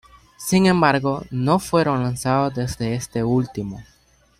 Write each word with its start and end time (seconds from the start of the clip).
Sin 0.39 0.65
embargo, 0.65 1.23
no 1.29 1.59
fueron 1.59 2.01
lanzados 2.01 2.55
desde 2.55 2.95
este 2.95 3.23
último. 3.23 3.83